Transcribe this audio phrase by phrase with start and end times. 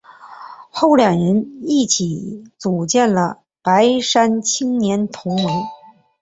[0.71, 5.63] 后两人一起组建了白山青年同盟。